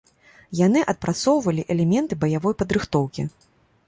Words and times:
Яны 0.59 0.79
адпрацоўвалі 0.93 1.65
элементы 1.73 2.17
баявой 2.23 2.57
падрыхтоўкі. 2.63 3.27